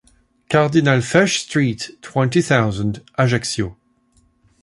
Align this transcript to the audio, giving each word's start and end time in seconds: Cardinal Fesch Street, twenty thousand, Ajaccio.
Cardinal 0.49 1.03
Fesch 1.03 1.41
Street, 1.41 1.99
twenty 2.01 2.41
thousand, 2.41 3.03
Ajaccio. 3.19 3.75